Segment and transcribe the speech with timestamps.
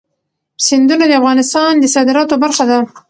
[0.65, 2.79] سیندونه د افغانستان د صادراتو برخه ده.